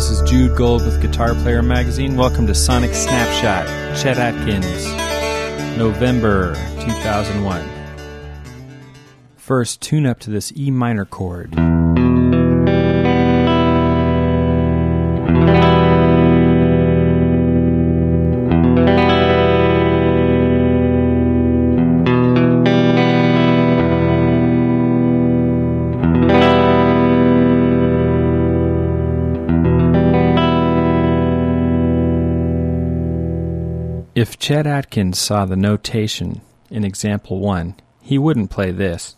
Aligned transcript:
This 0.00 0.12
is 0.12 0.30
Jude 0.30 0.56
Gold 0.56 0.82
with 0.86 1.02
Guitar 1.02 1.34
Player 1.34 1.62
Magazine. 1.62 2.16
Welcome 2.16 2.46
to 2.46 2.54
Sonic 2.54 2.94
Snapshot. 2.94 3.66
Chet 3.98 4.16
Atkins, 4.16 4.86
November 5.76 6.54
2001. 6.80 7.68
First, 9.36 9.82
tune 9.82 10.06
up 10.06 10.18
to 10.20 10.30
this 10.30 10.54
E 10.56 10.70
minor 10.70 11.04
chord. 11.04 11.54
If 34.20 34.38
Chet 34.38 34.66
Atkins 34.66 35.18
saw 35.18 35.46
the 35.46 35.56
notation 35.56 36.42
in 36.68 36.84
example 36.84 37.38
1, 37.38 37.74
he 38.02 38.18
wouldn't 38.18 38.50
play 38.50 38.70
this. 38.70 39.16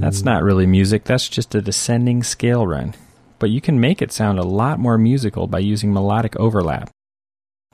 That's 0.00 0.22
not 0.22 0.42
really 0.42 0.64
music, 0.66 1.04
that's 1.04 1.28
just 1.28 1.54
a 1.54 1.60
descending 1.60 2.22
scale 2.22 2.66
run. 2.66 2.94
But 3.38 3.50
you 3.50 3.60
can 3.60 3.78
make 3.78 4.00
it 4.00 4.10
sound 4.10 4.38
a 4.38 4.42
lot 4.42 4.78
more 4.78 4.96
musical 4.96 5.46
by 5.46 5.58
using 5.58 5.92
melodic 5.92 6.34
overlap, 6.36 6.88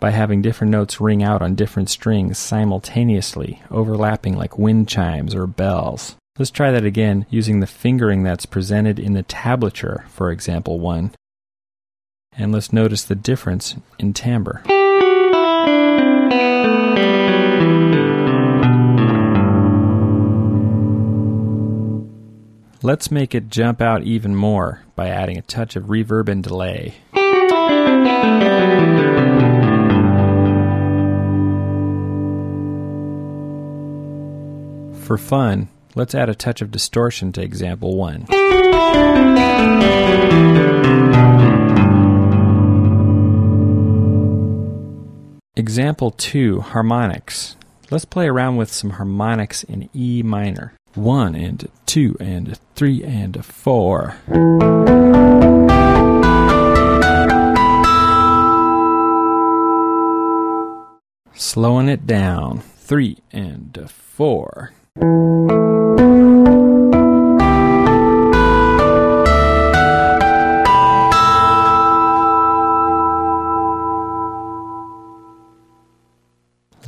by 0.01 0.10
having 0.10 0.42
different 0.42 0.73
notes 0.73 1.01
ring 1.01 1.23
out 1.23 1.42
on 1.42 1.54
different 1.54 1.90
strings 1.90 2.38
simultaneously, 2.38 3.62
overlapping 3.70 4.37
like 4.37 4.59
wind 4.59 4.88
chimes 4.88 5.32
or 5.32 5.46
bells. 5.46 6.16
Let's 6.40 6.51
try 6.51 6.73
that 6.73 6.84
again 6.84 7.24
using 7.30 7.60
the 7.60 7.68
fingering 7.68 8.24
that's 8.24 8.46
presented 8.46 8.99
in 8.99 9.12
the 9.12 9.23
tablature 9.23 10.09
for 10.09 10.32
example 10.32 10.80
1 10.80 11.12
and 12.32 12.52
let's 12.52 12.73
notice 12.73 13.04
the 13.04 13.15
difference 13.15 13.74
in 13.98 14.12
timbre. 14.12 14.62
Let's 22.80 23.10
make 23.10 23.34
it 23.34 23.49
jump 23.49 23.82
out 23.82 24.04
even 24.04 24.37
more 24.37 24.82
by 24.95 25.09
adding 25.09 25.37
a 25.37 25.43
touch 25.43 25.74
of 25.74 25.84
reverb 25.84 26.29
and 26.29 26.45
delay. 26.45 26.95
For 35.04 35.18
fun, 35.18 35.68
let's 35.96 36.15
add 36.15 36.29
a 36.29 36.34
touch 36.34 36.62
of 36.62 36.71
distortion 36.71 37.32
to 37.32 37.43
example 37.43 37.96
1. 37.96 38.26
Example 45.59 46.12
2 46.12 46.60
Harmonics. 46.60 47.56
Let's 47.90 48.04
play 48.04 48.28
around 48.28 48.59
with 48.59 48.73
some 48.73 48.90
harmonics 48.90 49.65
in 49.65 49.88
E 49.92 50.23
minor. 50.23 50.74
1 50.95 51.34
and 51.34 51.68
2 51.87 52.16
and 52.20 52.56
3 52.76 53.02
and 53.02 53.45
4. 53.45 54.15
Slowing 61.34 61.88
it 61.88 62.06
down. 62.06 62.60
3 62.60 63.18
and 63.32 63.90
4. 63.90 64.72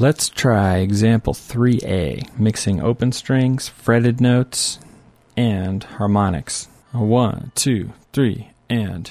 Let's 0.01 0.31
try 0.31 0.79
example 0.79 1.35
3a, 1.35 2.39
mixing 2.39 2.81
open 2.81 3.13
strings, 3.13 3.69
fretted 3.69 4.19
notes, 4.19 4.79
and 5.37 5.85
harmonics. 5.85 6.69
One, 6.93 7.53
two, 7.55 7.93
three, 8.15 8.49
and. 8.71 9.11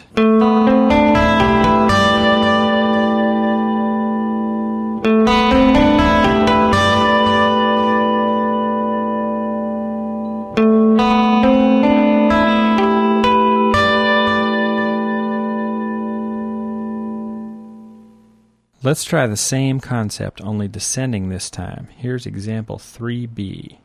Let's 18.81 19.03
try 19.03 19.27
the 19.27 19.35
same 19.35 19.81
concept, 19.81 20.39
only 20.41 20.69
descending 20.69 21.27
this 21.27 21.49
time. 21.49 21.89
Here's 21.97 22.25
example 22.25 22.77
3b. 22.77 23.77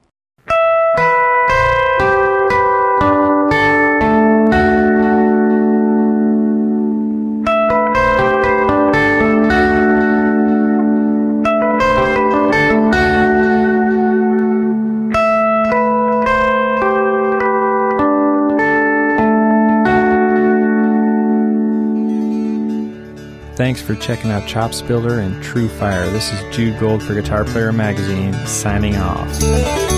Thanks 23.57 23.81
for 23.81 23.95
checking 23.95 24.33
out 24.33 24.49
Chops 24.49 24.83
Builder 24.83 25.21
and 25.21 25.41
True 25.41 25.69
Fire. 25.69 26.11
This 26.11 26.33
is 26.33 26.57
Jude 26.57 26.79
Gold 26.81 27.05
for 27.05 27.15
Guitar 27.15 27.45
Player 27.45 27.73
Magazine, 27.73 28.35
signing 28.47 28.97
off. 28.97 29.94